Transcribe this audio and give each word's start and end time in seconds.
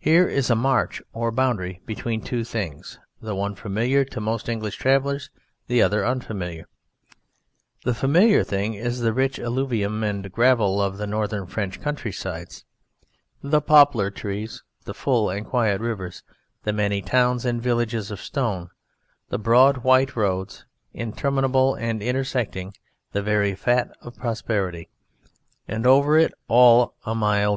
Here 0.00 0.26
is 0.26 0.50
a 0.50 0.56
march 0.56 1.00
or 1.12 1.30
boundary 1.30 1.80
between 1.86 2.20
two 2.20 2.42
things, 2.42 2.98
the 3.22 3.36
one 3.36 3.54
familiar 3.54 4.04
to 4.06 4.20
most 4.20 4.48
English 4.48 4.74
travellers, 4.74 5.30
the 5.68 5.80
other 5.80 6.04
unfamiliar. 6.04 6.66
The 7.84 7.94
familiar 7.94 8.42
thing 8.42 8.74
is 8.74 8.98
the 8.98 9.12
rich 9.12 9.38
alluvium 9.38 10.02
and 10.02 10.32
gravel 10.32 10.82
of 10.82 10.98
the 10.98 11.06
Northern 11.06 11.46
French 11.46 11.80
countrysides, 11.80 12.64
the 13.40 13.60
poplar 13.60 14.10
trees, 14.10 14.64
the 14.84 14.92
full 14.94 15.30
and 15.30 15.46
quiet 15.46 15.80
rivers, 15.80 16.24
the 16.64 16.72
many 16.72 17.00
towns 17.00 17.44
and 17.44 17.62
villages 17.62 18.10
of 18.10 18.20
stone, 18.20 18.70
the 19.28 19.38
broad 19.38 19.76
white 19.84 20.16
roads 20.16 20.66
interminable 20.92 21.76
and 21.76 22.02
intersecting 22.02 22.74
the 23.12 23.22
very 23.22 23.54
fat 23.54 23.96
of 24.00 24.16
prosperity, 24.16 24.88
and 25.68 25.86
over 25.86 26.18
it 26.18 26.34
all 26.48 26.96
a 27.04 27.14
mild 27.14 27.52
air. 27.52 27.54